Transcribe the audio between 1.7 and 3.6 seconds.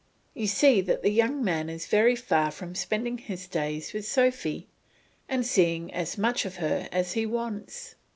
very far from spending his